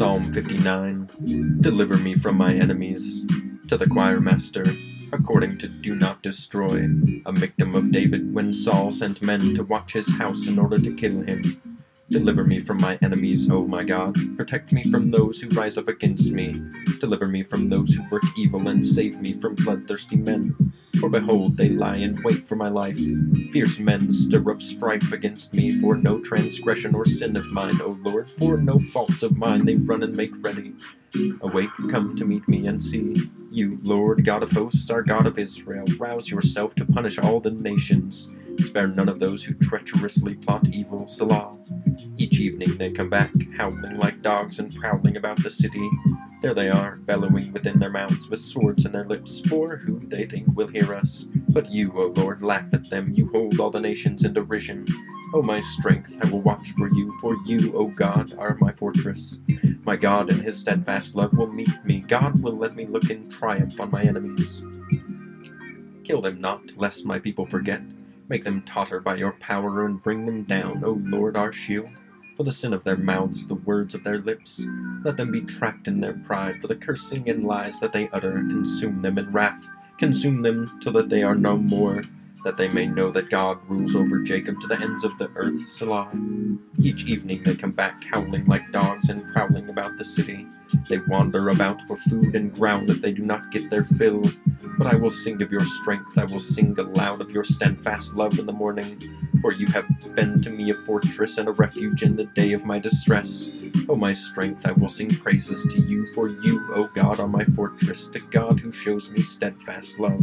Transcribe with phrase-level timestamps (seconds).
[0.00, 3.26] Psalm 59 Deliver me from my enemies.
[3.68, 4.64] To the choir master,
[5.12, 6.84] according to Do Not Destroy,
[7.26, 10.94] a Miktam of David when Saul sent men to watch his house in order to
[10.94, 11.69] kill him.
[12.10, 14.16] Deliver me from my enemies, O my God.
[14.36, 16.60] Protect me from those who rise up against me.
[16.98, 20.72] Deliver me from those who work evil, and save me from bloodthirsty men.
[20.98, 22.98] For behold, they lie in wait for my life.
[23.52, 27.96] Fierce men stir up strife against me, for no transgression or sin of mine, O
[28.02, 28.32] Lord.
[28.32, 30.74] For no fault of mine they run and make ready.
[31.42, 33.16] Awake, come to meet me and see.
[33.52, 37.52] You, Lord, God of hosts, our God of Israel, rouse yourself to punish all the
[37.52, 38.28] nations.
[38.58, 41.06] Spare none of those who treacherously plot evil.
[41.06, 41.56] Selah.
[42.16, 45.88] Each evening they come back, howling like dogs and prowling about the city.
[46.42, 50.24] There they are, bellowing within their mouths with swords in their lips, for who they
[50.24, 51.24] think will hear us.
[51.50, 54.86] But you, O Lord, laugh at them, you hold all the nations in derision.
[55.34, 59.38] O my strength, I will watch for you, for you, O God, are my fortress.
[59.84, 62.00] My God in his steadfast love will meet me.
[62.00, 64.62] God will let me look in triumph on my enemies.
[66.04, 67.82] Kill them not, lest my people forget.
[68.30, 71.90] Make them totter by your power and bring them down, O Lord our shield.
[72.36, 74.64] For the sin of their mouths, the words of their lips.
[75.02, 78.34] Let them be trapped in their pride, for the cursing and lies that they utter.
[78.34, 82.04] Consume them in wrath, consume them till that they are no more
[82.44, 85.60] that they may know that God rules over Jacob to the ends of the earth.
[85.66, 86.10] Selah.
[86.78, 90.46] Each evening they come back howling like dogs and prowling about the city.
[90.88, 94.30] They wander about for food and ground if they do not get their fill.
[94.78, 98.38] But I will sing of your strength, I will sing aloud of your steadfast love
[98.38, 99.00] in the morning.
[99.40, 102.64] For you have been to me a fortress and a refuge in the day of
[102.64, 103.50] my distress.
[103.88, 107.44] O my strength, I will sing praises to you, for you, O God, are my
[107.44, 110.22] fortress, the God who shows me steadfast love.